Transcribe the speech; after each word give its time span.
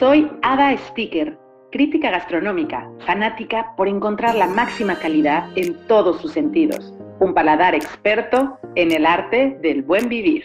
Soy 0.00 0.32
Ada 0.40 0.78
Sticker, 0.78 1.36
crítica 1.70 2.10
gastronómica, 2.10 2.90
fanática 3.04 3.74
por 3.76 3.86
encontrar 3.86 4.34
la 4.34 4.46
máxima 4.46 4.98
calidad 4.98 5.46
en 5.56 5.74
todos 5.88 6.22
sus 6.22 6.32
sentidos. 6.32 6.94
Un 7.18 7.34
paladar 7.34 7.74
experto 7.74 8.58
en 8.76 8.92
el 8.92 9.04
arte 9.04 9.58
del 9.60 9.82
buen 9.82 10.08
vivir. 10.08 10.42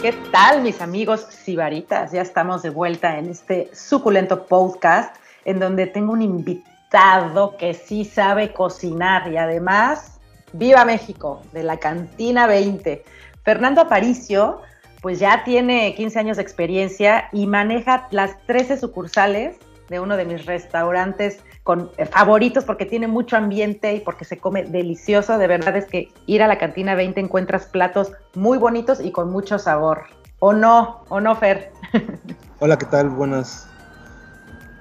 ¿Qué 0.00 0.14
tal, 0.30 0.62
mis 0.62 0.80
amigos 0.80 1.22
sibaritas? 1.22 2.12
Ya 2.12 2.22
estamos 2.22 2.62
de 2.62 2.70
vuelta 2.70 3.18
en 3.18 3.30
este 3.30 3.68
suculento 3.74 4.46
podcast 4.46 5.16
en 5.44 5.58
donde 5.58 5.86
tengo 5.86 6.12
un 6.12 6.22
invitado 6.22 7.56
que 7.56 7.74
sí 7.74 8.04
sabe 8.04 8.52
cocinar 8.52 9.30
y 9.32 9.36
además, 9.36 10.20
viva 10.52 10.84
México, 10.84 11.42
de 11.52 11.62
la 11.62 11.78
Cantina 11.78 12.46
20. 12.46 13.04
Fernando 13.44 13.80
Aparicio, 13.80 14.60
pues 15.00 15.18
ya 15.18 15.42
tiene 15.44 15.94
15 15.94 16.18
años 16.18 16.36
de 16.36 16.42
experiencia 16.42 17.28
y 17.32 17.46
maneja 17.46 18.08
las 18.10 18.40
13 18.46 18.78
sucursales 18.78 19.56
de 19.88 20.00
uno 20.00 20.16
de 20.16 20.24
mis 20.24 20.46
restaurantes 20.46 21.40
con 21.64 21.90
eh, 21.96 22.06
favoritos 22.06 22.64
porque 22.64 22.86
tiene 22.86 23.06
mucho 23.08 23.36
ambiente 23.36 23.94
y 23.94 24.00
porque 24.00 24.24
se 24.24 24.38
come 24.38 24.64
delicioso. 24.64 25.38
De 25.38 25.46
verdad 25.46 25.76
es 25.76 25.86
que 25.86 26.08
ir 26.26 26.42
a 26.42 26.48
la 26.48 26.58
cantina 26.58 26.94
20 26.94 27.20
encuentras 27.20 27.66
platos 27.66 28.12
muy 28.34 28.58
bonitos 28.58 29.00
y 29.00 29.12
con 29.12 29.30
mucho 29.30 29.58
sabor. 29.58 30.04
¿O 30.38 30.52
no? 30.52 31.04
¿O 31.08 31.20
no, 31.20 31.36
Fer? 31.36 31.72
Hola, 32.60 32.78
¿qué 32.78 32.86
tal? 32.86 33.10
Buenas. 33.10 33.68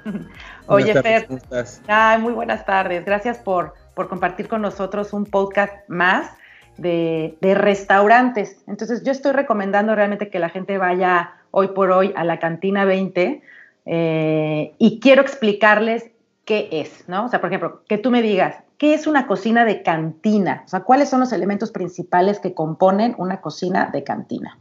Oye, 0.72 1.02
Fer. 1.02 1.28
¿cómo 1.28 1.38
estás? 1.38 1.82
Ay, 1.88 2.20
muy 2.20 2.34
buenas 2.34 2.66
tardes. 2.66 3.06
Gracias 3.06 3.38
por, 3.38 3.74
por 3.94 4.08
compartir 4.08 4.48
con 4.48 4.62
nosotros 4.62 5.14
un 5.14 5.26
podcast 5.26 5.74
más 5.88 6.32
de, 6.78 7.38
de 7.42 7.56
restaurantes. 7.56 8.64
Entonces, 8.68 9.04
yo 9.04 9.12
estoy 9.12 9.34
recomendando 9.34 9.94
realmente 9.96 10.30
que 10.30 10.40
la 10.40 10.50
gente 10.50 10.78
vaya 10.78 11.34
hoy 11.52 11.70
por 11.70 11.92
hoy 11.92 12.14
a 12.16 12.24
la 12.24 12.40
cantina 12.40 12.86
20 12.86 13.42
eh, 13.86 14.74
y 14.78 15.00
quiero 15.00 15.22
explicarles 15.22 16.10
qué 16.46 16.70
es, 16.72 17.08
¿no? 17.08 17.26
O 17.26 17.30
sea, 17.30 17.42
por 17.42 17.50
ejemplo, 17.50 17.84
que 17.88 17.98
tú 17.98 18.12
me 18.12 18.22
digas, 18.22 18.56
¿qué 18.78 18.94
es 18.94 19.08
una 19.08 19.28
cocina 19.28 19.66
de 19.66 19.84
cantina? 19.84 20.64
O 20.66 20.70
sea, 20.70 20.82
¿cuáles 20.82 21.10
son 21.10 21.20
los 21.20 21.32
elementos 21.34 21.72
principales 21.72 22.40
que 22.40 22.54
componen 22.54 23.16
una 23.18 23.42
cocina 23.42 23.90
de 23.92 24.04
cantina? 24.04 24.58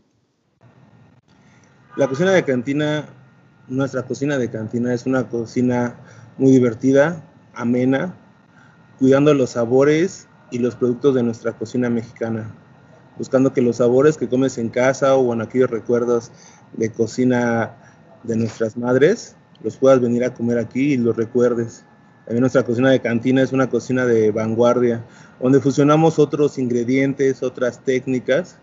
La 1.96 2.06
cocina 2.06 2.32
de 2.32 2.44
cantina, 2.44 3.06
nuestra 3.68 4.02
cocina 4.02 4.38
de 4.38 4.50
cantina 4.50 4.92
es 4.92 5.06
una 5.06 5.28
cocina 5.28 5.96
muy 6.38 6.52
divertida, 6.52 7.22
amena, 7.54 8.14
cuidando 8.98 9.32
los 9.34 9.50
sabores 9.50 10.28
y 10.50 10.58
los 10.58 10.74
productos 10.76 11.14
de 11.14 11.22
nuestra 11.22 11.52
cocina 11.52 11.88
mexicana, 11.88 12.54
buscando 13.16 13.52
que 13.52 13.62
los 13.62 13.76
sabores 13.76 14.16
que 14.16 14.28
comes 14.28 14.58
en 14.58 14.68
casa 14.68 15.14
o 15.16 15.32
en 15.32 15.40
aquellos 15.40 15.70
recuerdos 15.70 16.32
de 16.72 16.90
cocina 16.90 17.76
de 18.24 18.36
nuestras 18.36 18.76
madres, 18.76 19.36
los 19.62 19.76
puedas 19.76 20.00
venir 20.00 20.24
a 20.24 20.34
comer 20.34 20.58
aquí 20.58 20.92
y 20.92 20.96
los 20.96 21.16
recuerdes. 21.16 21.84
También 22.24 22.42
nuestra 22.42 22.62
cocina 22.62 22.90
de 22.90 23.00
cantina 23.00 23.42
es 23.42 23.52
una 23.52 23.68
cocina 23.68 24.06
de 24.06 24.30
vanguardia, 24.30 25.04
donde 25.40 25.60
fusionamos 25.60 26.18
otros 26.18 26.58
ingredientes, 26.58 27.42
otras 27.42 27.82
técnicas 27.82 28.56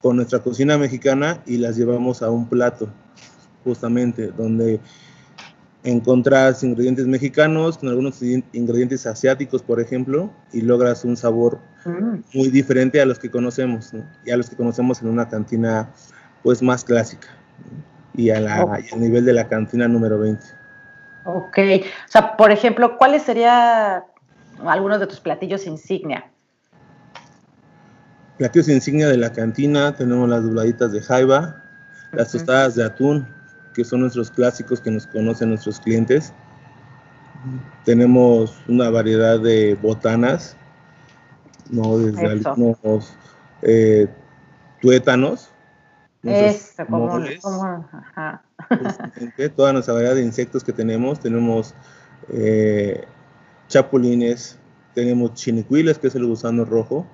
con 0.00 0.16
nuestra 0.16 0.40
cocina 0.40 0.78
mexicana 0.78 1.42
y 1.46 1.56
las 1.56 1.76
llevamos 1.76 2.22
a 2.22 2.30
un 2.30 2.48
plato, 2.48 2.88
justamente, 3.66 4.28
donde 4.28 4.80
encontras 5.82 6.62
ingredientes 6.62 7.06
mexicanos 7.06 7.78
con 7.78 7.88
algunos 7.88 8.22
ingredientes 8.22 9.06
asiáticos, 9.06 9.62
por 9.62 9.80
ejemplo, 9.80 10.30
y 10.52 10.62
logras 10.62 11.04
un 11.04 11.16
sabor 11.16 11.58
mm. 11.84 12.16
muy 12.34 12.48
diferente 12.48 13.00
a 13.00 13.06
los 13.06 13.18
que 13.18 13.30
conocemos, 13.30 13.92
y 14.24 14.30
a 14.30 14.36
los 14.36 14.48
que 14.48 14.56
conocemos 14.56 15.02
en 15.02 15.08
una 15.08 15.28
cantina 15.28 15.90
pues 16.42 16.62
más 16.62 16.84
clásica 16.84 17.28
y, 18.14 18.30
a 18.30 18.40
la, 18.40 18.62
al 18.62 19.00
nivel 19.00 19.24
de 19.24 19.32
la 19.32 19.48
cantina 19.48 19.86
número 19.86 20.18
20. 20.18 20.44
Ok, 21.24 21.58
o 21.58 22.08
sea, 22.08 22.36
por 22.36 22.52
ejemplo, 22.52 22.96
¿cuáles 22.98 23.22
serían 23.22 24.02
algunos 24.64 25.00
de 25.00 25.06
tus 25.06 25.20
platillos 25.20 25.66
insignia? 25.66 26.30
Platillos 28.38 28.68
insignia 28.68 29.08
de 29.08 29.16
la 29.16 29.32
cantina, 29.32 29.94
tenemos 29.94 30.28
las 30.28 30.44
dobladitas 30.44 30.92
de 30.92 31.00
jaiba, 31.00 31.62
las 32.12 32.32
tostadas 32.32 32.74
de 32.74 32.84
atún, 32.84 33.35
que 33.76 33.84
son 33.84 34.00
nuestros 34.00 34.30
clásicos 34.30 34.80
que 34.80 34.90
nos 34.90 35.06
conocen 35.06 35.50
nuestros 35.50 35.78
clientes. 35.78 36.32
Tenemos 37.84 38.56
una 38.66 38.88
variedad 38.88 39.38
de 39.38 39.74
botanas, 39.74 40.56
¿no? 41.70 41.98
desde 41.98 42.26
algunos 42.26 43.14
eh, 43.60 44.08
tuétanos, 44.80 45.50
eso, 46.22 46.86
como, 46.86 47.22
Toda 49.54 49.72
nuestra 49.72 49.94
variedad 49.94 50.14
de 50.14 50.22
insectos 50.22 50.64
que 50.64 50.72
tenemos, 50.72 51.20
tenemos 51.20 51.74
eh, 52.30 53.04
chapulines, 53.68 54.58
tenemos 54.94 55.34
chinicuiles, 55.34 55.98
que 55.98 56.08
es 56.08 56.14
el 56.16 56.26
gusano 56.26 56.64
rojo, 56.64 57.06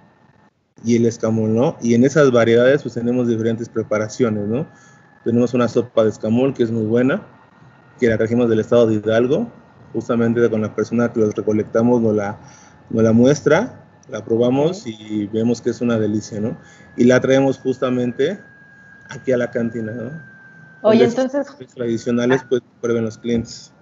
y 0.84 0.97
el 0.97 1.06
escamol, 1.06 1.55
¿no? 1.55 1.77
Y 1.83 1.95
en 1.95 2.05
esas 2.05 2.31
variedades 2.31 2.83
pues 2.83 2.95
tenemos 2.95 3.28
diferentes 3.28 3.69
preparaciones, 3.69 4.47
¿no? 4.49 4.67
Tenemos 5.25 5.55
una 5.55 5.69
sopa 5.69 6.03
de 6.03 6.10
escamol 6.10 6.55
que 6.55 6.62
es 6.62 6.71
muy 6.71 6.84
buena, 6.84 7.22
que 8.00 8.09
la 8.09 8.19
trajimos 8.19 8.49
del 8.49 8.60
estado 8.60 8.87
de 8.87 8.94
Hidalgo, 8.94 9.47
justamente 9.93 10.49
con 10.50 10.62
la 10.62 10.75
persona 10.75 11.12
que 11.12 11.21
los 11.21 11.34
recolectamos 11.34 12.00
nos 12.00 12.15
la, 12.15 12.38
nos 12.91 13.03
la 13.03 13.12
muestra, 13.12 13.84
la 14.09 14.25
probamos 14.25 14.87
y 14.87 15.27
vemos 15.28 15.60
que 15.60 15.71
es 15.71 15.81
una 15.81 15.99
delicia, 15.99 16.41
¿no? 16.41 16.56
Y 16.97 17.05
la 17.05 17.21
traemos 17.21 17.59
justamente 17.59 18.41
aquí 19.10 19.33
a 19.33 19.37
la 19.37 19.50
cantina, 19.50 19.93
¿no? 19.93 20.33
Oye, 20.83 21.05
entonces... 21.05 21.47
Tradicionales, 21.75 22.44
pues 22.49 22.60
prueben 22.81 23.04
los 23.04 23.19
clientes. 23.19 23.72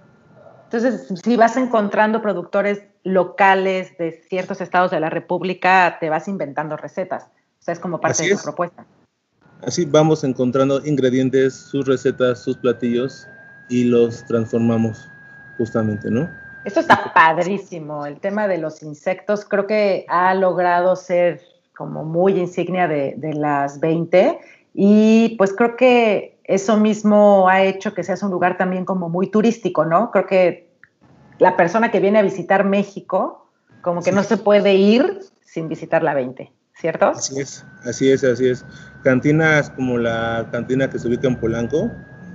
Entonces, 0.65 1.07
si 1.23 1.35
vas 1.35 1.57
encontrando 1.57 2.21
productores 2.21 2.83
locales 3.03 3.97
de 3.97 4.23
ciertos 4.29 4.61
estados 4.61 4.91
de 4.91 4.99
la 4.99 5.09
República, 5.09 5.97
te 5.99 6.09
vas 6.09 6.27
inventando 6.27 6.77
recetas. 6.77 7.25
O 7.59 7.63
sea, 7.63 7.73
es 7.73 7.79
como 7.79 7.99
parte 7.99 8.23
de 8.23 8.35
tu 8.35 8.41
propuesta. 8.43 8.85
Así 9.63 9.85
vamos 9.85 10.23
encontrando 10.23 10.83
ingredientes, 10.85 11.53
sus 11.53 11.85
recetas, 11.87 12.39
sus 12.39 12.57
platillos 12.57 13.27
y 13.69 13.85
los 13.85 14.25
transformamos 14.25 15.09
justamente, 15.57 16.09
¿no? 16.09 16.29
Esto 16.65 16.79
está 16.79 17.11
padrísimo. 17.13 18.05
El 18.05 18.19
tema 18.19 18.47
de 18.47 18.57
los 18.57 18.81
insectos 18.83 19.45
creo 19.45 19.67
que 19.67 20.05
ha 20.07 20.33
logrado 20.33 20.95
ser 20.95 21.41
como 21.75 22.03
muy 22.03 22.39
insignia 22.39 22.87
de, 22.87 23.15
de 23.17 23.33
las 23.33 23.79
20 23.79 24.39
y 24.73 25.35
pues 25.37 25.53
creo 25.53 25.75
que 25.75 26.39
eso 26.43 26.77
mismo 26.77 27.47
ha 27.47 27.63
hecho 27.63 27.93
que 27.93 28.03
seas 28.03 28.23
un 28.23 28.31
lugar 28.31 28.57
también 28.57 28.85
como 28.85 29.09
muy 29.09 29.27
turístico, 29.27 29.85
¿no? 29.85 30.11
Creo 30.11 30.25
que 30.25 30.69
la 31.39 31.55
persona 31.55 31.91
que 31.91 31.99
viene 31.99 32.19
a 32.19 32.23
visitar 32.23 32.65
México, 32.65 33.47
como 33.81 34.01
que 34.01 34.11
no 34.11 34.23
se 34.23 34.37
puede 34.37 34.75
ir 34.75 35.19
sin 35.43 35.67
visitar 35.67 36.03
la 36.03 36.13
20, 36.13 36.51
¿cierto? 36.81 37.09
Así 37.09 37.39
es, 37.39 37.63
así 37.85 38.11
es, 38.11 38.23
así 38.23 38.47
es. 38.47 38.65
Cantinas 39.03 39.69
como 39.69 39.99
la 39.99 40.47
cantina 40.51 40.89
que 40.89 40.97
se 40.97 41.07
ubica 41.07 41.27
en 41.27 41.35
Polanco. 41.35 41.91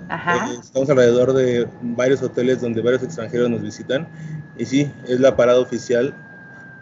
Ajá. 0.08 0.52
Eh, 0.52 0.58
estamos 0.62 0.88
alrededor 0.88 1.32
de 1.32 1.68
varios 1.82 2.22
hoteles 2.22 2.60
donde 2.60 2.80
varios 2.80 3.02
extranjeros 3.02 3.50
nos 3.50 3.60
visitan. 3.60 4.06
Y 4.56 4.64
sí, 4.64 4.92
es 5.08 5.18
la 5.18 5.34
parada 5.34 5.58
oficial 5.58 6.14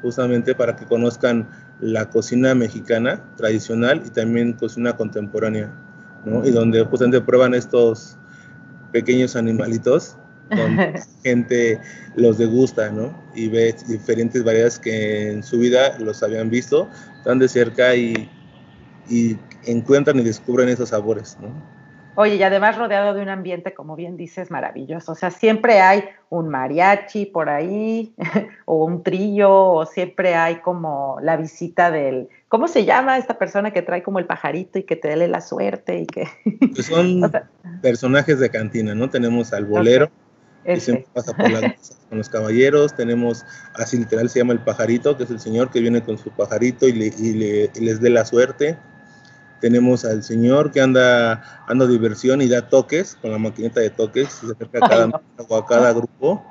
justamente 0.03 0.55
para 0.55 0.77
que 0.77 0.85
conozcan 0.85 1.49
la 1.81 2.11
cocina 2.11 2.55
mexicana 2.55 3.25
tradicional 3.37 4.03
y 4.05 4.11
también 4.11 4.53
cocina 4.53 4.95
contemporánea, 4.95 5.73
¿no? 6.27 6.45
Y 6.45 6.51
donde 6.51 6.85
justamente 6.85 7.23
prueban 7.23 7.55
estos 7.55 8.19
pequeños 8.93 9.37
animalitos, 9.37 10.19
donde 10.51 11.01
gente 11.23 11.81
los 12.17 12.39
degusta, 12.39 12.91
¿no? 12.91 13.15
Y 13.35 13.49
ve 13.49 13.75
diferentes 13.89 14.45
variedades 14.45 14.79
que 14.79 15.31
en 15.31 15.43
su 15.43 15.59
vida 15.59 15.99
los 15.99 16.23
habían 16.23 16.51
visto 16.51 16.89
tan 17.25 17.39
de 17.39 17.49
cerca 17.49 17.95
y, 17.95 18.29
y 19.09 19.37
encuentran 19.65 20.19
y 20.19 20.23
descubren 20.23 20.69
esos 20.69 20.91
sabores, 20.91 21.37
¿no? 21.41 21.49
Oye, 22.17 22.37
y 22.37 22.43
además 22.45 22.79
rodeado 22.79 23.13
de 23.13 23.23
un 23.23 23.29
ambiente, 23.29 23.75
como 23.75 23.97
bien 23.97 24.17
dices, 24.17 24.51
maravilloso. 24.51 25.13
O 25.13 25.15
sea, 25.17 25.33
siempre 25.33 25.81
hay 25.81 26.05
un 26.29 26.49
mariachi 26.49 27.27
por 27.27 27.49
ahí, 27.49 28.15
o 28.67 28.85
un 28.85 29.03
trillo, 29.03 29.53
o 29.53 29.85
siempre 29.85 30.37
hay 30.37 30.57
como 30.57 31.19
la 31.23 31.37
visita 31.37 31.91
del. 31.91 32.29
¿Cómo 32.49 32.69
se 32.69 32.85
llama 32.85 33.19
esta 33.19 33.37
persona 33.37 33.73
que 33.73 33.83
trae 33.83 34.05
como 34.05 34.21
el 34.21 34.27
pajarito 34.27 34.79
y 34.79 34.85
que 34.85 34.95
te 34.95 35.09
dé 35.09 35.27
la 35.27 35.41
suerte 35.41 35.99
y 35.99 36.07
que. 36.07 36.29
Pues 36.75 36.87
son 36.87 37.21
personajes 37.83 38.39
de 38.39 38.51
cantina, 38.51 38.95
¿no? 38.95 39.11
Tenemos 39.11 39.53
al 39.53 39.65
bolero. 39.65 40.11
Que 40.65 40.81
siempre 40.81 41.07
pasa 41.13 41.37
por 41.37 41.51
con 42.09 42.19
los 42.19 42.29
caballeros, 42.29 42.95
tenemos, 42.95 43.45
así 43.75 43.99
literal 43.99 44.31
se 44.31 44.39
llama 44.39 44.55
el 44.55 44.61
pajarito, 44.61 45.17
que 45.17 45.25
es 45.25 45.31
el 45.31 45.41
señor 45.41 45.71
que 45.71 45.81
viene 45.81 46.03
con 46.03 46.17
su 46.17 46.31
pajarito 46.31 46.89
y, 46.89 46.93
le, 46.93 47.07
y, 47.19 47.33
le, 47.35 47.71
y 47.75 47.81
les 47.81 48.01
dé 48.01 48.11
la 48.11 48.25
suerte. 48.25 48.79
Tenemos 49.61 50.05
al 50.05 50.23
señor 50.23 50.73
que 50.73 50.81
anda 50.81 51.65
anda 51.67 51.87
diversión 51.87 52.43
y 52.43 52.49
da 52.49 52.69
toques 52.69 53.17
con 53.21 53.31
la 53.33 53.39
maquinita 53.39 53.81
de 53.81 53.91
toques, 53.91 54.33
se 54.33 54.47
acerca 54.47 54.85
a 54.85 54.89
cada, 54.89 55.05
a 55.07 55.67
cada 55.67 55.93
grupo. 55.93 56.45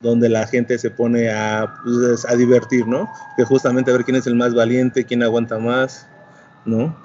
donde 0.00 0.30
la 0.30 0.46
gente 0.46 0.78
se 0.78 0.90
pone 0.90 1.30
a, 1.30 1.74
pues, 1.84 2.24
a 2.26 2.34
divertir, 2.34 2.86
¿no? 2.86 3.10
Que 3.36 3.44
justamente 3.44 3.90
a 3.90 3.94
ver 3.94 4.04
quién 4.04 4.16
es 4.16 4.26
el 4.26 4.34
más 4.34 4.54
valiente, 4.54 5.04
quién 5.04 5.22
aguanta 5.22 5.58
más, 5.58 6.06
¿no? 6.64 6.96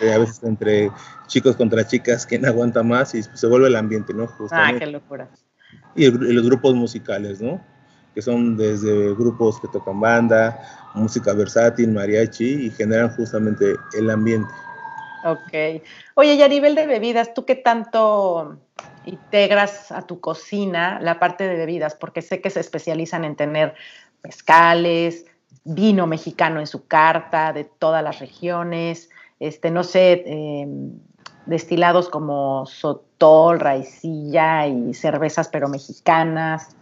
a 0.00 0.18
veces 0.18 0.42
entre 0.42 0.90
chicos 1.26 1.56
contra 1.56 1.86
chicas, 1.86 2.26
quién 2.26 2.46
aguanta 2.46 2.82
más 2.82 3.14
y 3.14 3.22
se 3.22 3.46
vuelve 3.46 3.68
el 3.68 3.76
ambiente, 3.76 4.12
¿no? 4.14 4.28
Ah, 4.50 4.72
qué 4.78 4.86
locura. 4.86 5.28
Y, 5.94 6.10
los 6.10 6.44
grupos 6.44 6.74
musicales, 6.74 7.40
¿no? 7.40 7.60
Que 8.14 8.22
son 8.22 8.56
desde 8.56 9.14
grupos 9.14 9.60
que 9.60 9.68
tocan 9.68 10.00
banda, 10.00 10.58
música 10.94 11.32
versátil, 11.32 11.90
mariachi 11.92 12.66
y 12.66 12.70
generan 12.70 13.10
justamente 13.16 13.76
el 13.94 14.10
ambiente. 14.10 14.52
Ok. 15.24 15.82
Oye, 16.14 16.34
y 16.34 16.42
a 16.42 16.48
nivel 16.48 16.74
de 16.74 16.86
bebidas, 16.86 17.32
¿tú 17.32 17.44
qué 17.44 17.54
tanto 17.54 18.58
integras 19.04 19.92
a 19.92 20.02
tu 20.02 20.20
cocina 20.20 20.98
la 21.00 21.18
parte 21.18 21.46
de 21.46 21.56
bebidas? 21.56 21.94
Porque 21.94 22.22
sé 22.22 22.40
que 22.40 22.50
se 22.50 22.60
especializan 22.60 23.24
en 23.24 23.36
tener 23.36 23.74
mezcales, 24.22 25.26
vino 25.64 26.06
mexicano 26.06 26.60
en 26.60 26.66
su 26.66 26.86
carta 26.86 27.52
de 27.52 27.64
todas 27.64 28.02
las 28.02 28.18
regiones, 28.18 29.10
este, 29.38 29.70
no 29.70 29.84
sé, 29.84 30.22
em, 30.26 30.92
destilados 31.46 32.08
como 32.08 32.66
sotol, 32.66 33.60
raicilla 33.60 34.66
y 34.66 34.94
cervezas 34.94 35.48
pero 35.48 35.68
mexicanas. 35.68 36.76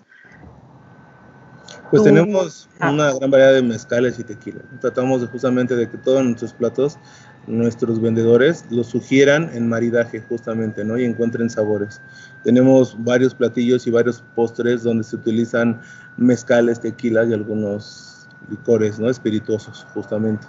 Pues 1.90 2.04
tenemos 2.04 2.68
ah. 2.78 2.90
una 2.90 3.12
gran 3.14 3.30
variedad 3.30 3.54
de 3.54 3.62
mezcales 3.62 4.18
y 4.18 4.24
tequila. 4.24 4.60
Tratamos 4.80 5.26
justamente 5.28 5.74
de 5.74 5.88
que 5.88 5.98
todos 5.98 6.22
nuestros 6.22 6.52
platos, 6.52 6.98
nuestros 7.46 8.00
vendedores 8.00 8.64
los 8.70 8.86
sugieran 8.86 9.50
en 9.54 9.68
maridaje 9.68 10.20
justamente, 10.20 10.84
¿no? 10.84 10.98
Y 10.98 11.04
encuentren 11.04 11.50
sabores. 11.50 12.00
Tenemos 12.44 12.96
varios 13.02 13.34
platillos 13.34 13.86
y 13.86 13.90
varios 13.90 14.22
postres 14.36 14.84
donde 14.84 15.02
se 15.02 15.16
utilizan 15.16 15.80
mezcales, 16.16 16.80
tequilas 16.80 17.28
y 17.28 17.32
algunos 17.32 18.19
licores, 18.50 18.98
¿no? 18.98 19.08
Espirituosos, 19.08 19.86
justamente, 19.94 20.46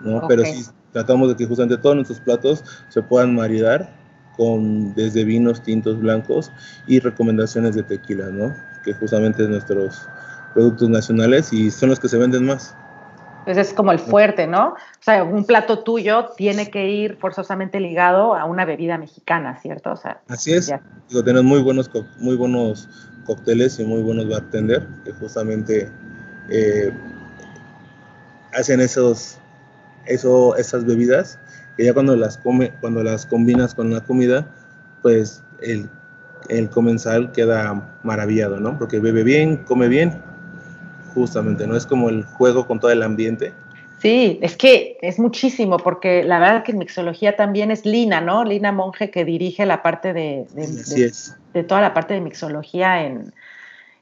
¿no? 0.00 0.26
Pero 0.28 0.44
sí 0.44 0.64
tratamos 0.92 1.28
de 1.30 1.36
que 1.36 1.46
justamente 1.46 1.78
todos 1.78 1.96
nuestros 1.96 2.20
platos 2.20 2.64
se 2.88 3.02
puedan 3.02 3.34
maridar 3.34 3.90
con 4.36 4.94
desde 4.94 5.24
vinos 5.24 5.62
tintos 5.62 6.00
blancos 6.00 6.52
y 6.86 7.00
recomendaciones 7.00 7.74
de 7.74 7.82
tequila, 7.82 8.26
¿no? 8.26 8.54
Que 8.84 8.94
justamente 8.94 9.42
es 9.42 9.48
nuestros 9.48 10.08
productos 10.54 10.88
nacionales 10.88 11.52
y 11.52 11.70
son 11.70 11.90
los 11.90 12.00
que 12.00 12.08
se 12.08 12.18
venden 12.18 12.46
más. 12.46 12.74
Pues 13.44 13.56
es 13.56 13.74
como 13.74 13.90
el 13.90 13.98
fuerte, 13.98 14.46
¿no? 14.46 14.68
O 14.68 14.76
sea, 15.00 15.24
un 15.24 15.44
plato 15.44 15.80
tuyo 15.80 16.28
tiene 16.36 16.70
que 16.70 16.88
ir 16.88 17.16
forzosamente 17.16 17.80
ligado 17.80 18.36
a 18.36 18.44
una 18.44 18.64
bebida 18.64 18.98
mexicana, 18.98 19.58
¿cierto? 19.60 19.92
O 19.92 19.96
sea, 19.96 20.20
Así 20.28 20.52
es. 20.52 20.72
Digo, 21.08 21.24
tenemos 21.24 21.44
muy 21.44 21.60
buenos, 21.60 21.90
muy 22.18 22.36
buenos 22.36 22.88
cócteles 23.26 23.80
y 23.80 23.84
muy 23.84 24.02
buenos 24.02 24.28
bartender 24.28 24.86
que 25.04 25.12
justamente 25.12 25.90
eh, 26.48 26.92
hacen 28.52 28.80
esos, 28.80 29.38
eso, 30.06 30.56
esas 30.56 30.84
bebidas 30.84 31.38
que 31.76 31.84
ya 31.84 31.94
cuando 31.94 32.16
las 32.16 32.38
come, 32.38 32.72
cuando 32.80 33.02
las 33.02 33.26
combinas 33.26 33.74
con 33.74 33.92
la 33.92 34.00
comida, 34.00 34.46
pues 35.00 35.42
el, 35.60 35.88
el 36.48 36.68
comensal 36.68 37.32
queda 37.32 37.98
maravillado, 38.02 38.60
¿no? 38.60 38.78
Porque 38.78 38.98
bebe 38.98 39.22
bien, 39.22 39.58
come 39.58 39.88
bien 39.88 40.22
justamente, 41.14 41.66
¿no? 41.66 41.76
Es 41.76 41.86
como 41.86 42.08
el 42.08 42.24
juego 42.24 42.66
con 42.66 42.80
todo 42.80 42.90
el 42.90 43.02
ambiente. 43.02 43.52
Sí, 43.98 44.38
es 44.42 44.56
que 44.56 44.98
es 45.00 45.18
muchísimo, 45.18 45.76
porque 45.76 46.24
la 46.24 46.40
verdad 46.40 46.64
que 46.64 46.72
en 46.72 46.78
mixología 46.78 47.36
también 47.36 47.70
es 47.70 47.86
Lina, 47.86 48.20
¿no? 48.20 48.44
Lina 48.44 48.72
Monge 48.72 49.10
que 49.10 49.24
dirige 49.24 49.64
la 49.64 49.82
parte 49.82 50.12
de, 50.12 50.46
de, 50.54 51.62
toda 51.62 51.80
la 51.80 51.94
parte 51.94 52.14
de 52.14 52.20
mixología 52.20 53.04
en, 53.06 53.32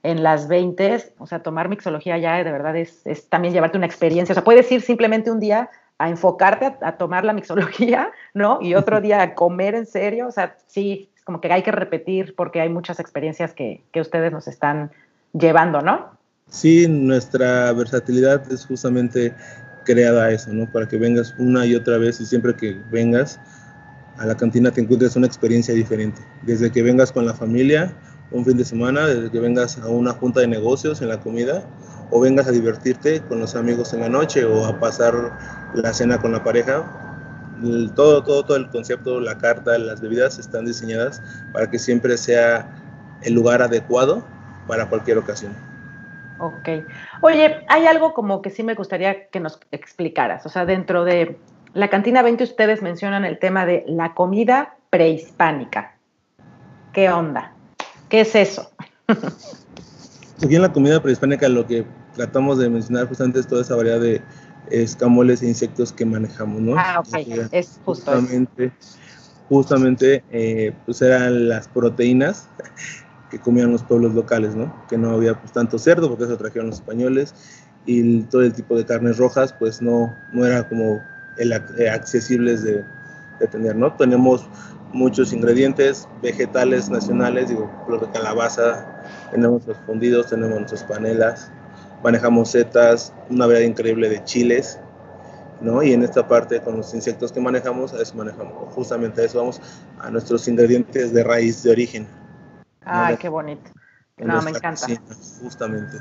en 0.02 0.23
las 0.23 0.49
20, 0.49 1.14
o 1.19 1.26
sea, 1.26 1.43
tomar 1.43 1.69
mixología 1.69 2.17
ya 2.19 2.43
de 2.43 2.50
verdad 2.50 2.76
es, 2.76 3.02
es, 3.05 3.29
también 3.29 3.52
llevarte 3.52 3.76
una 3.76 3.87
experiencia, 3.87 4.32
o 4.32 4.35
sea, 4.35 4.44
puedes 4.44 4.70
ir 4.73 4.81
simplemente 4.81 5.31
un 5.31 5.41
día 5.41 5.70
a 5.99 6.08
enfocarte 6.08 6.76
a, 6.81 6.97
tomar 6.97 7.25
la 7.25 7.35
mixología, 7.35 8.11
¿no? 8.35 8.58
Y 8.62 8.75
otro 8.75 9.00
día 9.00 9.20
a 9.20 9.35
comer 9.35 9.75
en 9.75 9.87
serio, 9.87 10.29
o 10.29 10.32
sea, 10.32 10.56
sí, 10.67 11.11
como 11.25 11.41
que 11.41 11.52
hay 11.52 11.62
que 11.62 11.73
repetir 11.73 12.35
porque 12.35 12.61
hay 12.61 12.70
muchas 12.70 12.99
experiencias 13.00 13.52
que, 13.52 13.82
que 13.93 14.00
ustedes 14.00 14.32
nos 14.32 14.49
están 14.49 14.91
llevando, 15.35 15.82
¿no? 15.82 16.19
Sí, 16.49 16.87
nuestra 16.88 17.73
versatilidad 17.73 18.50
es 18.50 18.67
justamente 18.67 19.35
creada 19.85 20.25
a 20.25 20.31
eso, 20.32 20.53
¿no? 20.53 20.70
Para 20.73 20.88
que 20.88 20.96
vengas 20.96 21.35
una 21.38 21.67
y 21.67 21.75
otra 21.75 21.99
vez 21.99 22.20
y 22.20 22.26
siempre 22.26 22.55
que 22.55 22.81
vengas 22.91 23.38
a 24.19 24.26
la 24.26 24.37
cantina 24.37 24.70
te 24.70 24.81
encuentres 24.81 25.17
una 25.17 25.26
experiencia 25.26 25.75
diferente. 25.75 26.20
Desde 26.43 26.70
que 26.73 26.82
vengas 26.82 27.12
con 27.12 27.26
la 27.26 27.35
familia 27.35 27.93
un 28.31 28.44
fin 28.44 28.56
de 28.56 28.65
semana, 28.65 29.06
desde 29.06 29.31
que 29.31 29.41
vengas 29.41 29.79
a 29.79 29.88
una 29.88 30.12
junta 30.12 30.41
de 30.41 30.47
negocios 30.47 31.03
en 31.03 31.09
la 31.09 31.21
comida, 31.21 31.65
o 32.11 32.21
vengas 32.21 32.47
a 32.49 32.53
divertirte 32.53 33.21
con 33.23 33.41
los 33.41 33.55
amigos 33.56 33.93
en 33.93 34.00
la 34.00 34.09
noche 34.09 34.44
o 34.44 34.67
a 34.67 34.79
pasar 34.79 35.15
la 35.75 35.93
cena 35.93 36.19
con 36.19 36.32
la 36.32 36.43
pareja. 36.43 36.85
todo, 37.94 38.23
todo, 38.23 38.44
todo 38.44 38.56
el 38.56 38.69
concepto, 38.71 39.21
la 39.21 39.38
carta, 39.38 39.77
las 39.79 40.00
bebidas 40.00 40.38
están 40.38 40.65
diseñadas 40.65 41.23
para 41.53 41.71
que 41.71 41.79
siempre 41.79 42.17
sea 42.17 42.69
el 43.23 43.35
lugar 43.35 43.62
adecuado 43.62 44.25
para 44.67 44.88
cualquier 44.88 45.19
ocasión. 45.19 45.53
Ok. 46.38 46.69
Oye, 47.21 47.65
hay 47.69 47.87
algo 47.87 48.15
como 48.15 48.41
que 48.41 48.50
sí 48.50 48.62
me 48.62 48.75
gustaría 48.75 49.29
que 49.29 49.41
nos 49.41 49.61
explicaras. 49.73 50.47
O 50.47 50.49
sea, 50.49 50.65
dentro 50.65 51.05
de 51.05 51.38
la 51.75 51.88
Cantina 51.88 52.23
20 52.23 52.44
ustedes 52.44 52.82
mencionan 52.82 53.25
el 53.25 53.38
tema 53.38 53.67
de 53.67 53.85
la 53.87 54.15
comida 54.15 54.77
prehispánica. 54.88 55.97
¿Qué 56.93 57.11
onda? 57.11 57.53
¿Qué 58.10 58.20
es 58.20 58.34
eso? 58.34 58.70
Aquí 60.42 60.56
en 60.56 60.62
la 60.62 60.72
comida 60.72 61.00
prehispánica 61.00 61.48
lo 61.48 61.66
que 61.66 61.86
tratamos 62.14 62.58
de 62.58 62.68
mencionar 62.68 63.06
justamente 63.08 63.40
es 63.40 63.46
toda 63.46 63.62
esa 63.62 63.76
variedad 63.76 64.00
de 64.00 64.20
escamoles 64.70 65.42
e 65.42 65.48
insectos 65.48 65.92
que 65.92 66.04
manejamos, 66.04 66.60
¿no? 66.60 66.74
Ah, 66.76 67.00
ok, 67.00 67.16
es 67.52 67.80
justo 67.84 68.10
Justamente, 68.12 68.72
justamente 69.48 70.24
eh, 70.30 70.72
pues 70.84 71.00
eran 71.02 71.48
las 71.48 71.68
proteínas 71.68 72.48
que 73.30 73.38
comían 73.38 73.70
los 73.70 73.84
pueblos 73.84 74.14
locales, 74.14 74.56
¿no? 74.56 74.74
Que 74.88 74.98
no 74.98 75.10
había 75.10 75.38
pues, 75.38 75.52
tanto 75.52 75.78
cerdo, 75.78 76.08
porque 76.08 76.24
eso 76.24 76.36
trajeron 76.36 76.70
los 76.70 76.76
españoles, 76.76 77.34
y 77.86 78.22
todo 78.22 78.42
el 78.42 78.52
tipo 78.52 78.76
de 78.76 78.84
carnes 78.84 79.18
rojas, 79.18 79.52
pues 79.52 79.80
no, 79.80 80.14
no 80.32 80.44
era 80.44 80.68
como 80.68 81.00
el, 81.38 81.52
eh, 81.52 81.88
accesibles 81.88 82.64
de, 82.64 82.84
de, 83.40 83.46
tener, 83.46 83.75
¿no? 83.75 83.92
Tenemos 83.94 84.46
muchos 84.92 85.32
ingredientes 85.32 86.08
vegetales 86.22 86.88
nacionales, 86.90 87.48
digo, 87.48 87.70
flor 87.86 88.00
de 88.00 88.12
calabaza, 88.12 89.03
tenemos 89.31 89.67
los 89.67 89.76
fundidos, 89.79 90.29
tenemos 90.29 90.58
nuestras 90.58 90.84
panelas, 90.84 91.50
manejamos 92.03 92.50
setas, 92.50 93.12
una 93.29 93.46
variedad 93.46 93.69
increíble 93.69 94.08
de 94.08 94.22
chiles, 94.24 94.79
¿no? 95.60 95.82
Y 95.82 95.93
en 95.93 96.03
esta 96.03 96.26
parte, 96.26 96.60
con 96.60 96.76
los 96.76 96.94
insectos 96.94 97.32
que 97.32 97.41
manejamos, 97.41 97.93
a 97.93 98.03
eso 98.03 98.15
manejamos, 98.15 98.72
justamente 98.74 99.22
a 99.22 99.24
eso 99.24 99.38
vamos, 99.38 99.60
a 99.98 100.10
nuestros 100.10 100.46
ingredientes 100.48 101.12
de 101.12 101.24
raíz 101.24 101.62
de 101.62 101.70
origen. 101.70 102.06
Ay, 102.84 103.17
qué 103.17 103.29
bonito. 103.29 103.70
No, 104.17 104.43
me 104.43 104.50
encanta. 104.50 104.86
justamente. 105.43 105.96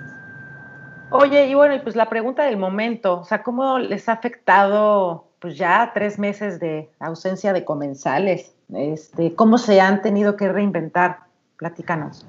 Oye, 1.11 1.47
y 1.47 1.55
bueno, 1.55 1.75
y 1.75 1.79
pues 1.79 1.95
la 1.95 2.09
pregunta 2.09 2.43
del 2.43 2.57
momento, 2.57 3.21
o 3.21 3.25
sea, 3.25 3.41
¿cómo 3.41 3.79
les 3.79 4.07
ha 4.09 4.13
afectado 4.13 5.28
pues 5.39 5.57
ya 5.57 5.91
tres 5.93 6.19
meses 6.19 6.59
de 6.59 6.89
ausencia 6.99 7.53
de 7.53 7.63
comensales? 7.65 8.53
Este, 8.73 9.33
¿Cómo 9.35 9.57
se 9.57 9.81
han 9.81 10.01
tenido 10.01 10.35
que 10.35 10.51
reinventar? 10.51 11.19
Platícanos. 11.57 12.25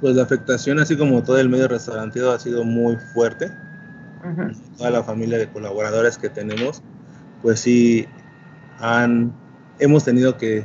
Pues 0.00 0.16
la 0.16 0.24
afectación, 0.24 0.78
así 0.80 0.96
como 0.96 1.22
todo 1.22 1.38
el 1.38 1.48
medio 1.48 1.68
restaurantero, 1.68 2.32
ha 2.32 2.38
sido 2.38 2.64
muy 2.64 2.96
fuerte. 3.14 3.50
Toda 4.78 4.90
la 4.90 5.02
familia 5.02 5.36
de 5.36 5.48
colaboradores 5.48 6.16
que 6.16 6.28
tenemos, 6.28 6.80
pues 7.42 7.58
sí, 7.58 8.06
han, 8.78 9.32
hemos 9.80 10.04
tenido 10.04 10.36
que 10.38 10.64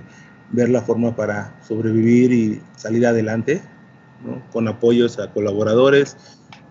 ver 0.52 0.70
la 0.70 0.82
forma 0.82 1.16
para 1.16 1.56
sobrevivir 1.62 2.32
y 2.32 2.62
salir 2.76 3.06
adelante, 3.06 3.62
con 4.52 4.68
apoyos 4.68 5.20
a 5.20 5.32
colaboradores, 5.32 6.18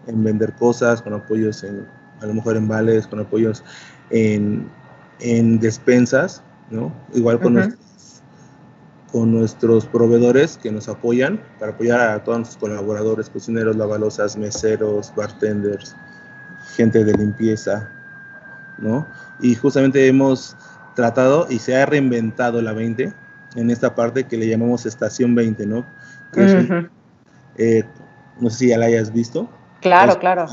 en 0.07 0.23
vender 0.23 0.55
cosas, 0.55 1.03
con 1.03 1.13
apoyos 1.13 1.65
en, 1.65 1.87
a 2.21 2.27
lo 2.27 2.35
mejor 2.35 2.57
en 2.57 2.69
vales, 2.69 3.07
con 3.07 3.19
apoyos 3.19 3.65
en, 4.11 4.71
en 5.21 5.59
despensas, 5.59 6.43
¿no? 6.71 6.93
igual 7.15 7.41
con, 7.41 7.55
nuestros, 7.55 8.23
con 9.13 9.33
nuestros 9.33 9.87
proveedores 9.87 10.59
que 10.59 10.71
nos 10.71 10.89
apoyan, 10.89 11.41
para 11.59 11.73
apoyar 11.73 12.01
a 12.01 12.25
todos 12.25 12.39
nuestros 12.39 12.61
colaboradores, 12.61 13.31
cocineros, 13.31 13.77
lavalosas, 13.77 14.37
meseros, 14.37 15.13
bartenders, 15.17 15.97
gente 16.77 17.05
de 17.05 17.15
limpieza, 17.15 17.91
¿no? 18.79 19.07
Y 19.41 19.55
justamente 19.55 20.07
hemos 20.07 20.57
tratado 20.95 21.47
y 21.49 21.59
se 21.59 21.77
ha 21.77 21.87
reinventado 21.87 22.61
la 22.61 22.73
20 22.73 23.13
en 23.55 23.71
esta 23.71 23.95
parte 23.95 24.25
que 24.25 24.37
le 24.37 24.49
llamamos 24.49 24.87
Estación 24.87 25.35
20, 25.35 25.67
¿no? 25.67 25.87
Eh, 27.59 27.85
no 28.41 28.51
sé 28.51 28.59
si 28.59 28.69
ya 28.69 28.79
la 28.79 28.87
hayas 28.87 29.13
visto. 29.13 29.49
Claro, 29.81 30.19
claro. 30.19 30.47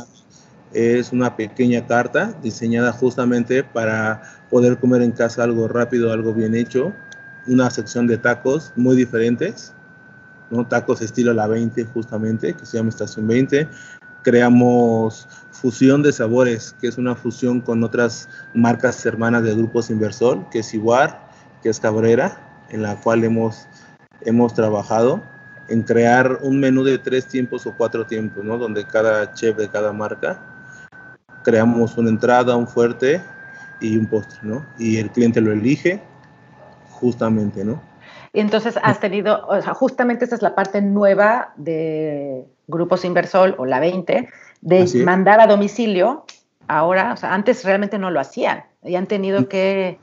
Es 0.73 1.11
una 1.11 1.35
pequeña 1.35 1.85
carta 1.85 2.33
diseñada 2.41 2.91
justamente 2.91 3.63
para 3.63 4.23
poder 4.49 4.77
comer 4.77 5.03
en 5.03 5.11
casa 5.11 5.43
algo 5.43 5.67
rápido, 5.67 6.11
algo 6.11 6.33
bien 6.33 6.55
hecho, 6.55 6.93
una 7.45 7.69
sección 7.69 8.07
de 8.07 8.17
tacos 8.17 8.73
muy 8.75 8.95
diferentes, 8.95 9.73
¿no? 10.49 10.65
Tacos 10.67 11.01
estilo 11.01 11.33
La 11.33 11.47
20 11.47 11.85
justamente, 11.85 12.53
que 12.53 12.65
se 12.65 12.77
llama 12.77 12.89
Estación 12.89 13.27
20. 13.27 13.67
Creamos 14.23 15.27
Fusión 15.51 16.01
de 16.01 16.11
Sabores, 16.11 16.75
que 16.79 16.87
es 16.87 16.97
una 16.97 17.15
fusión 17.15 17.61
con 17.61 17.83
otras 17.83 18.29
marcas 18.53 19.05
hermanas 19.05 19.43
del 19.43 19.57
Grupo 19.57 19.81
Inversor, 19.87 20.49
que 20.49 20.59
es 20.59 20.73
Iguar, 20.73 21.29
que 21.61 21.69
es 21.69 21.79
Cabrera, 21.79 22.65
en 22.69 22.81
la 22.81 22.95
cual 22.95 23.23
hemos, 23.23 23.67
hemos 24.21 24.53
trabajado 24.53 25.21
en 25.67 25.83
crear 25.83 26.39
un 26.41 26.59
menú 26.59 26.83
de 26.83 26.97
tres 26.97 27.27
tiempos 27.27 27.65
o 27.67 27.75
cuatro 27.75 28.05
tiempos, 28.05 28.43
¿no? 28.43 28.57
Donde 28.57 28.85
cada 28.85 29.33
chef 29.33 29.57
de 29.57 29.69
cada 29.69 29.93
marca 29.93 30.52
creamos 31.43 31.97
una 31.97 32.09
entrada, 32.09 32.55
un 32.55 32.67
fuerte 32.67 33.21
y 33.81 33.97
un 33.97 34.07
postre, 34.07 34.39
¿no? 34.43 34.65
Y 34.79 34.97
el 34.97 35.09
cliente 35.11 35.41
lo 35.41 35.51
elige 35.51 36.01
justamente, 36.91 37.63
¿no? 37.63 37.81
Y 38.31 38.39
entonces 38.39 38.79
has 38.81 38.99
tenido, 38.99 39.45
o 39.47 39.61
sea, 39.61 39.73
justamente 39.73 40.23
esta 40.25 40.35
es 40.35 40.41
la 40.41 40.55
parte 40.55 40.81
nueva 40.81 41.53
de 41.55 42.45
Grupos 42.67 43.05
Inversol 43.05 43.53
o 43.59 43.65
la 43.65 43.79
20, 43.79 44.27
de 44.61 45.03
mandar 45.05 45.39
a 45.39 45.47
domicilio. 45.47 46.25
Ahora, 46.67 47.13
o 47.13 47.17
sea, 47.17 47.33
antes 47.33 47.63
realmente 47.63 47.99
no 47.99 48.09
lo 48.09 48.19
hacían 48.19 48.63
y 48.83 48.95
han 48.95 49.05
tenido 49.05 49.41
mm. 49.41 49.45
que 49.45 49.99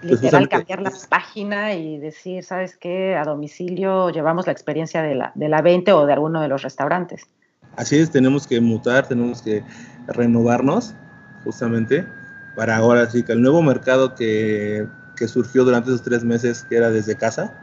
pues 0.00 0.12
literal 0.12 0.48
cambiar 0.48 0.82
la 0.82 0.92
página 1.08 1.74
y 1.74 1.98
decir, 1.98 2.44
¿sabes 2.44 2.76
qué? 2.76 3.16
A 3.16 3.24
domicilio 3.24 4.10
llevamos 4.10 4.46
la 4.46 4.52
experiencia 4.52 5.02
de 5.02 5.14
la, 5.14 5.32
de 5.34 5.48
la 5.48 5.62
20 5.62 5.92
o 5.92 6.06
de 6.06 6.12
alguno 6.12 6.40
de 6.40 6.48
los 6.48 6.62
restaurantes. 6.62 7.26
Así 7.76 7.96
es, 7.96 8.10
tenemos 8.10 8.46
que 8.46 8.60
mutar, 8.60 9.06
tenemos 9.06 9.42
que 9.42 9.62
renovarnos 10.08 10.94
justamente 11.44 12.06
para 12.56 12.76
ahora 12.76 13.08
sí 13.08 13.22
que 13.22 13.32
el 13.32 13.40
nuevo 13.40 13.62
mercado 13.62 14.14
que, 14.14 14.86
que 15.16 15.28
surgió 15.28 15.64
durante 15.64 15.90
esos 15.90 16.02
tres 16.02 16.24
meses, 16.24 16.66
que 16.68 16.76
era 16.76 16.90
desde 16.90 17.16
casa, 17.16 17.54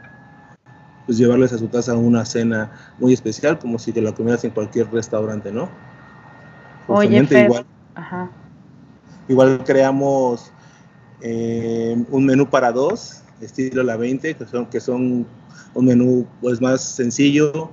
pues 1.04 1.18
llevarles 1.18 1.52
a 1.52 1.58
su 1.58 1.70
casa 1.70 1.94
una 1.94 2.24
cena 2.24 2.70
muy 2.98 3.12
especial, 3.12 3.58
como 3.58 3.78
si 3.78 3.92
te 3.92 4.00
la 4.00 4.12
comieras 4.12 4.44
en 4.44 4.50
cualquier 4.50 4.90
restaurante, 4.90 5.52
¿no? 5.52 5.68
Oye, 6.88 7.26
igual, 7.30 7.66
igual 9.28 9.64
creamos 9.64 10.52
eh, 11.20 11.96
un 12.10 12.26
menú 12.26 12.48
para 12.48 12.72
dos, 12.72 13.22
estilo 13.40 13.82
la 13.82 13.96
20, 13.96 14.34
que 14.34 14.46
son, 14.46 14.66
que 14.66 14.80
son 14.80 15.26
un 15.74 15.84
menú 15.84 16.26
pues 16.40 16.60
más 16.60 16.80
sencillo, 16.80 17.70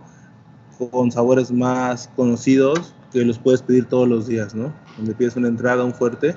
con 0.89 1.11
sabores 1.11 1.51
más 1.51 2.09
conocidos, 2.15 2.93
que 3.11 3.23
los 3.23 3.37
puedes 3.37 3.61
pedir 3.61 3.85
todos 3.85 4.07
los 4.07 4.27
días, 4.27 4.55
¿no? 4.55 4.73
Donde 4.97 5.13
pides 5.13 5.35
una 5.35 5.47
entrada, 5.47 5.83
un 5.83 5.93
fuerte, 5.93 6.35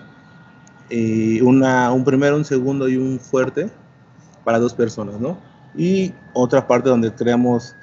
y 0.91 1.41
una, 1.41 1.93
un 1.93 2.05
primero, 2.05 2.37
un 2.37 2.45
segundo 2.45 2.88
y 2.88 2.97
un 2.97 3.19
fuerte 3.19 3.71
para 4.45 4.59
dos 4.59 4.75
personas, 4.75 5.21
¿no? 5.21 5.38
Y 5.76 6.12
otra 6.33 6.67
parte 6.67 6.88
donde 6.88 7.12
creamos 7.12 7.75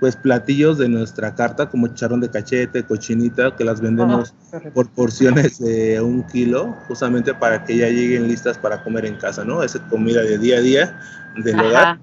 pues 0.00 0.14
platillos 0.14 0.78
de 0.78 0.88
nuestra 0.88 1.34
carta 1.34 1.68
como 1.68 1.88
charrón 1.88 2.20
de 2.20 2.30
cachete, 2.30 2.84
cochinita, 2.84 3.56
que 3.56 3.64
las 3.64 3.80
vendemos 3.80 4.32
por 4.72 4.88
porciones 4.90 5.58
de 5.58 6.00
un 6.00 6.22
kilo, 6.22 6.76
justamente 6.86 7.34
para 7.34 7.64
que 7.64 7.76
ya 7.76 7.88
lleguen 7.88 8.28
listas 8.28 8.56
para 8.58 8.82
comer 8.84 9.06
en 9.06 9.16
casa, 9.16 9.44
¿no? 9.44 9.62
Esa 9.62 9.80
comida 9.88 10.22
de 10.22 10.38
día 10.38 10.58
a 10.58 10.60
día 10.60 11.00
del 11.42 11.58
hogar. 11.58 11.98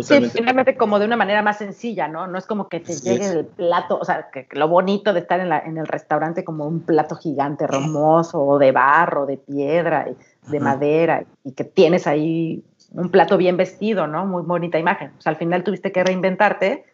Sí, 0.00 0.30
finalmente 0.30 0.76
como 0.76 0.98
de 0.98 1.04
una 1.04 1.16
manera 1.16 1.42
más 1.42 1.58
sencilla, 1.58 2.08
¿no? 2.08 2.26
No 2.26 2.38
es 2.38 2.46
como 2.46 2.68
que 2.68 2.80
te 2.80 2.94
llegue 2.94 3.26
el 3.26 3.44
plato, 3.44 3.98
o 3.98 4.04
sea, 4.04 4.30
que, 4.32 4.46
lo 4.52 4.68
bonito 4.68 5.12
de 5.12 5.20
estar 5.20 5.38
en, 5.40 5.48
la, 5.48 5.58
en, 5.58 5.76
el 5.76 5.86
restaurante 5.86 6.44
como 6.44 6.66
un 6.66 6.80
plato 6.80 7.16
gigante, 7.16 7.64
hermoso, 7.64 8.42
o 8.42 8.58
de 8.58 8.72
barro, 8.72 9.26
de 9.26 9.36
piedra, 9.36 10.06
de 10.48 10.60
madera, 10.60 11.24
y 11.44 11.52
que 11.52 11.64
tienes 11.64 12.06
ahí 12.06 12.64
un 12.92 13.10
plato 13.10 13.36
bien 13.36 13.56
vestido, 13.56 14.06
¿no? 14.06 14.24
Muy 14.26 14.42
bonita 14.42 14.78
imagen. 14.78 15.12
O 15.18 15.20
sea, 15.20 15.30
al 15.30 15.36
final 15.36 15.62
tuviste 15.62 15.92
que 15.92 16.04
reinventarte. 16.04 16.84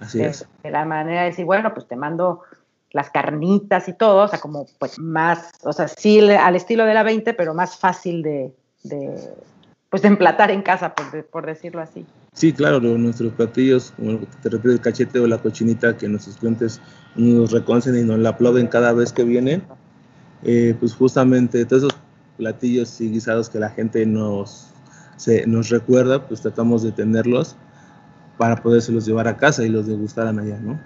Así 0.00 0.22
es. 0.22 0.48
De 0.62 0.70
la 0.70 0.84
manera 0.84 1.22
de 1.22 1.26
decir, 1.26 1.44
bueno, 1.44 1.72
pues 1.74 1.86
te 1.86 1.96
mando 1.96 2.42
las 2.92 3.10
carnitas 3.10 3.88
y 3.88 3.92
todo, 3.92 4.24
o 4.24 4.28
sea, 4.28 4.40
como 4.40 4.66
pues 4.78 4.98
más, 4.98 5.52
o 5.62 5.72
sea, 5.72 5.86
sí 5.86 6.20
al 6.30 6.56
estilo 6.56 6.84
de 6.84 6.94
la 6.94 7.02
20, 7.02 7.34
pero 7.34 7.54
más 7.54 7.78
fácil 7.78 8.22
de, 8.22 8.52
pues 9.88 10.02
de 10.02 10.08
emplatar 10.08 10.50
en 10.50 10.62
casa, 10.62 10.94
por, 10.94 11.24
por, 11.26 11.46
decirlo 11.46 11.80
así. 11.80 12.04
Sí, 12.32 12.52
claro, 12.52 12.80
nuestros 12.80 13.32
platillos, 13.32 13.92
como 13.96 14.18
te 14.42 14.48
repito, 14.48 14.70
el 14.70 14.80
cachete 14.80 15.18
o 15.18 15.26
la 15.26 15.38
cochinita, 15.38 15.96
que 15.96 16.08
nuestros 16.08 16.36
clientes 16.36 16.80
nos 17.16 17.50
reconocen 17.50 17.96
y 17.96 18.02
nos 18.02 18.18
la 18.18 18.30
aplauden 18.30 18.68
cada 18.68 18.92
vez 18.92 19.12
que 19.12 19.24
vienen, 19.24 19.62
eh, 20.44 20.74
pues 20.78 20.94
justamente 20.94 21.64
todos 21.64 21.84
esos 21.84 22.00
platillos 22.36 23.00
y 23.00 23.10
guisados 23.10 23.50
que 23.50 23.58
la 23.58 23.70
gente 23.70 24.06
nos 24.06 24.70
se 25.16 25.46
nos 25.46 25.68
recuerda, 25.68 26.26
pues 26.26 26.40
tratamos 26.40 26.82
de 26.82 26.92
tenerlos 26.92 27.54
para 28.38 28.56
podérselos 28.56 29.04
llevar 29.04 29.28
a 29.28 29.36
casa 29.36 29.62
y 29.62 29.68
los 29.68 29.86
degustaran 29.86 30.38
allá, 30.38 30.58
¿no? 30.58 30.80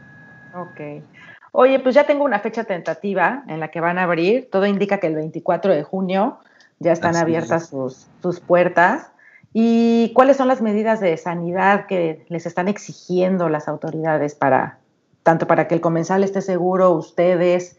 Ok. 0.60 1.04
Oye, 1.52 1.78
pues 1.78 1.94
ya 1.94 2.04
tengo 2.04 2.24
una 2.24 2.40
fecha 2.40 2.64
tentativa 2.64 3.44
en 3.46 3.60
la 3.60 3.68
que 3.68 3.80
van 3.80 3.96
a 3.96 4.02
abrir. 4.02 4.48
Todo 4.50 4.66
indica 4.66 4.98
que 4.98 5.06
el 5.06 5.14
24 5.14 5.72
de 5.72 5.84
junio 5.84 6.40
ya 6.80 6.90
están 6.90 7.14
abiertas 7.14 7.68
sus, 7.68 8.08
sus 8.20 8.40
puertas. 8.40 9.12
¿Y 9.54 10.12
cuáles 10.12 10.36
son 10.36 10.48
las 10.48 10.60
medidas 10.60 11.00
de 11.00 11.16
sanidad 11.16 11.86
que 11.86 12.26
les 12.28 12.44
están 12.44 12.68
exigiendo 12.68 13.48
las 13.48 13.68
autoridades 13.68 14.34
para, 14.34 14.80
tanto 15.22 15.46
para 15.46 15.66
que 15.66 15.74
el 15.74 15.80
comensal 15.80 16.22
esté 16.22 16.42
seguro, 16.42 16.90
ustedes? 16.90 17.78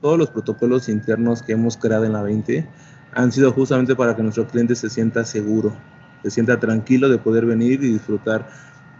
Todos 0.00 0.16
los 0.16 0.30
protocolos 0.30 0.88
internos 0.88 1.42
que 1.42 1.52
hemos 1.52 1.76
creado 1.76 2.06
en 2.06 2.14
la 2.14 2.22
20 2.22 2.66
han 3.12 3.30
sido 3.30 3.52
justamente 3.52 3.94
para 3.94 4.16
que 4.16 4.22
nuestro 4.22 4.46
cliente 4.46 4.74
se 4.74 4.88
sienta 4.88 5.24
seguro 5.24 5.74
se 6.22 6.30
sienta 6.30 6.58
tranquilo 6.58 7.08
de 7.08 7.18
poder 7.18 7.46
venir 7.46 7.84
y 7.84 7.92
disfrutar 7.92 8.48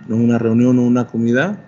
una 0.08 0.38
reunión 0.38 0.78
o 0.78 0.82
una 0.82 1.06
comida 1.06 1.58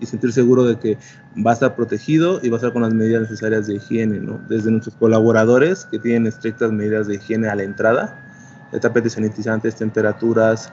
y 0.00 0.06
sentir 0.06 0.32
seguro 0.32 0.64
de 0.64 0.78
que 0.78 0.96
va 1.44 1.50
a 1.50 1.54
estar 1.54 1.76
protegido 1.76 2.40
y 2.42 2.48
va 2.48 2.56
a 2.56 2.58
estar 2.58 2.72
con 2.72 2.82
las 2.82 2.94
medidas 2.94 3.22
necesarias 3.22 3.66
de 3.66 3.74
higiene, 3.74 4.18
¿no? 4.20 4.40
Desde 4.48 4.70
nuestros 4.70 4.94
colaboradores 4.94 5.84
que 5.90 5.98
tienen 5.98 6.26
estrictas 6.26 6.72
medidas 6.72 7.06
de 7.06 7.16
higiene 7.16 7.48
a 7.48 7.54
la 7.54 7.64
entrada, 7.64 8.27
tapetes 8.80 9.14
sanitizantes, 9.14 9.76
temperaturas, 9.76 10.72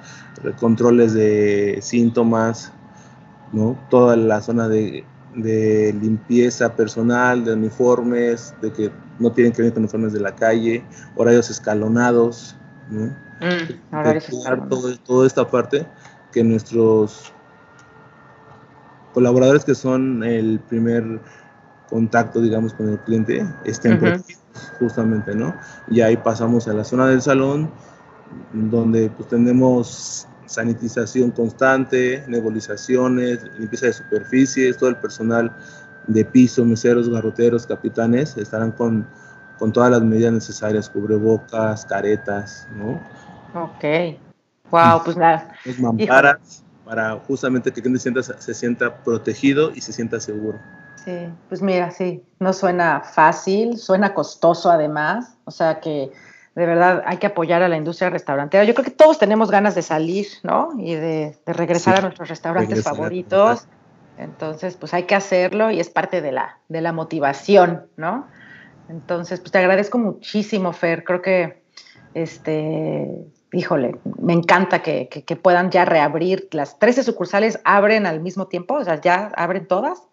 controles 0.60 1.14
de 1.14 1.80
síntomas, 1.82 2.72
¿no? 3.54 3.78
Toda 3.90 4.16
la 4.16 4.42
zona 4.42 4.68
de, 4.68 5.06
de 5.36 5.96
limpieza 6.02 6.75
personal, 6.75 7.46
de 7.46 7.54
uniformes, 7.54 8.54
de 8.62 8.72
que 8.72 8.92
no 9.20 9.32
tienen 9.32 9.54
que 9.54 9.62
venir 9.62 9.74
con 9.74 9.84
uniformes 9.84 10.14
de 10.14 10.20
la 10.20 10.36
calle, 10.36 10.84
horarios 11.16 11.50
escalonados, 11.50 12.56
¿no? 12.90 13.06
Mm, 13.42 15.04
toda 15.06 15.28
esta 15.28 15.50
parte 15.50 15.86
que 16.32 16.44
nuestros 16.44 17.34
colaboradores 19.14 19.64
que 19.64 19.75
son 19.75 20.24
el 20.24 20.60
primer 20.60 21.22
contacto, 21.89 22.42
digamos, 22.42 22.74
con 22.74 22.89
el 22.89 23.00
cliente, 23.00 23.46
estén 23.63 24.00
protegidos, 24.00 24.42
justamente, 24.80 25.36
¿no? 25.36 25.56
Y 25.88 26.01
ahí 26.01 26.18
pasamos 26.18 26.68
a 26.68 26.74
la 26.74 26.84
zona 26.84 27.08
del 27.08 27.22
salón, 27.22 27.72
donde 28.54 29.10
pues 29.10 29.30
tenemos 29.30 30.27
sanitización 30.46 31.32
constante, 31.32 32.24
nebulizaciones, 32.27 33.44
limpieza 33.58 33.88
de 33.88 33.94
superficies, 33.94 34.77
todo 34.77 34.89
el 34.89 34.98
personal 34.98 35.56
de 36.08 36.24
piso, 36.24 36.63
meseros, 36.65 37.10
garroteros, 37.10 37.65
capitanes, 37.65 38.38
estarán 38.38 38.72
con, 38.72 39.08
con 39.58 39.72
todas 39.72 39.92
las 39.92 40.01
medidas 40.01 40.34
necesarias, 40.34 40.89
cubrebocas, 40.89 41.86
caretas, 41.86 42.68
¿no? 42.75 43.01
Ok. 43.60 44.20
Wow, 44.72 45.04
pues 45.04 45.18
nada. 45.18 45.54
Mamparas 45.80 46.63
para 46.86 47.15
justamente 47.27 47.72
que 47.72 47.82
quien 47.82 48.00
sienta, 48.00 48.22
se 48.22 48.54
sienta 48.54 48.96
protegido 49.04 49.72
y 49.74 49.82
se 49.82 49.92
sienta 49.92 50.20
seguro. 50.20 50.60
Sí, 51.04 51.30
pues 51.50 51.62
mira, 51.62 51.92
sí, 51.92 52.24
no 52.40 52.54
suena 52.54 53.02
fácil, 53.02 53.78
suena 53.78 54.14
costoso 54.14 54.72
además, 54.72 55.38
o 55.46 55.52
sea 55.52 55.80
que 55.80 56.12
de 56.56 56.66
verdad 56.66 57.04
hay 57.06 57.18
que 57.18 57.28
apoyar 57.28 57.62
a 57.62 57.68
la 57.68 57.78
industria 57.78 58.10
restaurantera. 58.10 58.64
Yo 58.64 58.74
creo 58.74 58.86
que 58.86 58.92
todos 58.92 59.20
tenemos 59.20 59.52
ganas 59.52 59.75
de 59.75 59.82
salir, 59.82 60.28
¿no? 60.44 60.70
Y 60.78 60.96
de, 60.96 61.38
regresar 61.46 62.00
a 62.00 62.02
nuestros 62.02 62.30
restaurantes 62.30 62.82
favoritos. 62.82 63.68
Entonces, 64.18 64.78
pues 64.78 64.94
hay 64.94 65.04
que 65.04 65.16
hacerlo 65.16 65.70
y 65.72 65.82
es 65.82 65.90
parte 65.90 66.22
de 66.22 66.32
la, 66.32 66.60
de 66.70 66.80
la 66.80 66.94
motivación, 66.94 67.88
¿no? 67.98 68.25
Entonces, 68.88 69.42
pues 69.42 69.52
te 69.52 69.58
agradezco 69.58 69.98
muchísimo, 69.98 70.72
Fer. 70.72 71.04
Creo 71.04 71.22
que 71.22 71.62
este 72.14 73.28
híjole, 73.56 73.98
me 74.20 74.34
encanta 74.34 74.82
que, 74.82 75.40
puedan 75.42 75.72
ya 75.72 75.86
reabrir. 75.86 76.48
Las 76.52 76.78
13 76.80 77.04
sucursales 77.04 77.60
abren 77.64 78.06
al 78.06 78.20
mismo 78.20 78.48
tiempo, 78.48 78.75
o 78.75 78.84
sea, 78.84 79.00
ya 79.00 79.32
abren 79.36 79.68
todas. 79.68 80.04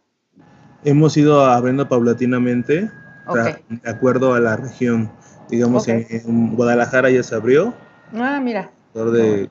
Hemos 0.85 1.17
ido 1.17 1.45
abriendo 1.45 1.89
paulatinamente, 1.89 2.91
de 3.33 3.91
acuerdo 3.91 4.35
a 4.35 4.41
la 4.41 4.57
región. 4.57 5.11
Digamos, 5.49 5.87
en, 5.89 6.57
Guadalajara 6.57 7.11
ya 7.11 7.23
se 7.23 7.35
abrió. 7.35 7.75
Ah, 8.15 8.41
mira. 8.43 8.71
de 8.95 9.51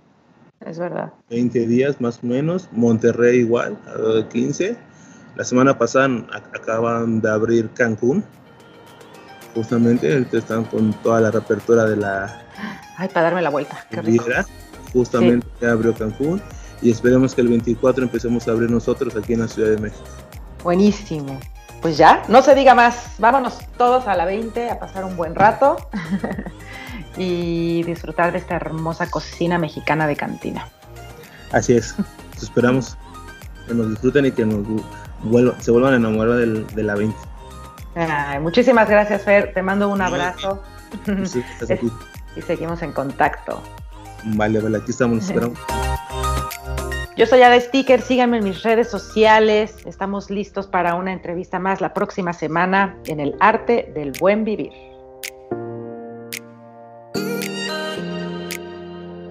es 0.66 0.78
verdad. 0.78 1.12
20 1.30 1.68
días 1.68 2.00
más 2.00 2.20
o 2.24 2.28
menos. 2.28 2.70
Monterrey 2.72 3.40
igual, 3.40 3.78
alrededor 3.88 4.16
de 4.24 4.28
15. 4.28 4.78
La 5.36 5.44
semana 5.44 5.78
pasada 5.78 6.10
acaban 6.54 7.22
de 7.22 7.30
abrir 7.30 7.70
Cancún. 7.72 8.24
Justamente, 9.56 10.26
están 10.32 10.64
con 10.66 10.94
toda 11.02 11.20
la 11.22 11.32
reapertura 11.32 11.86
de 11.86 11.98
la 11.98 12.42
Ay, 12.98 13.10
para 13.10 13.24
darme 13.24 13.42
la 13.42 13.50
vuelta. 13.50 13.86
Qué 13.90 14.02
justamente 14.94 15.66
abrió 15.66 15.94
Cancún. 15.94 16.42
y 16.82 16.92
esperemos 16.92 17.34
que 17.34 17.42
el 17.42 17.48
24 17.48 18.04
empecemos 18.04 18.48
a 18.48 18.52
abrir 18.52 18.70
nosotros 18.70 19.16
aquí 19.16 19.34
en 19.34 19.42
la 19.42 19.48
Ciudad 19.48 19.70
de 19.70 19.78
México. 19.78 20.04
Buenísimo. 20.63 21.39
Pues 21.82 21.98
ya, 21.98 22.24
no 22.27 22.44
se 22.44 22.53
diga 22.53 22.75
más, 22.75 23.15
vámonos 23.18 23.58
todos 23.77 24.08
a 24.08 24.15
la 24.15 24.25
20 24.25 24.70
a 24.70 24.80
pasar 24.80 25.03
un 25.03 25.18
buen 25.18 25.34
rato 25.34 25.77
y 27.18 27.82
disfrutar 27.84 28.32
de 28.32 28.38
esta 28.38 28.56
hermosa 28.56 29.10
cocina 29.10 29.58
mexicana 29.58 30.06
de 30.06 30.15
cantina. 30.15 30.68
Así 31.51 31.74
es, 31.74 31.96
esperamos 32.39 32.98
que 33.68 33.74
nos 33.74 33.89
disfruten 33.89 34.27
y 34.27 34.32
que 34.32 34.46
nos 34.46 34.65
se 35.60 35.72
vuelvan 35.72 35.94
a 35.94 35.98
enamorar 35.98 36.38
de 36.38 36.84
la 36.84 36.96
20. 36.96 37.15
muchísimas 38.41 38.89
gracias, 38.89 39.24
Fer. 39.24 39.53
Te 39.53 39.62
mando 39.62 39.89
un 39.89 40.01
abrazo. 40.01 40.62
Sí, 41.25 41.44
estás 41.53 41.72
aquí. 41.72 41.91
Y 42.34 42.41
seguimos 42.41 42.82
en 42.82 42.94
contacto. 42.94 43.62
Vale, 44.24 44.62
vale, 44.62 44.77
aquí 44.77 44.91
estamos, 44.91 45.25
esperamos. 45.25 45.60
Yo 47.22 47.28
soy 47.28 47.44
Ada 47.44 47.60
Sticker, 47.60 48.01
síganme 48.01 48.38
en 48.38 48.46
mis 48.46 48.63
redes 48.63 48.90
sociales. 48.90 49.86
Estamos 49.86 50.32
listos 50.32 50.66
para 50.66 50.96
una 50.96 51.13
entrevista 51.13 51.60
más 51.60 51.80
la 51.80 51.94
próxima 51.94 52.34
semana 52.34 52.98
en 53.06 53.20
el 53.20 53.36
arte 53.40 53.92
del 53.94 54.12
buen 54.20 54.44
vivir. 54.44 54.72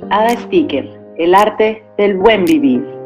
Ada 0.08 0.36
Sticker, 0.36 0.88
el 1.18 1.34
arte 1.34 1.84
del 1.98 2.16
buen 2.16 2.44
vivir. 2.44 2.99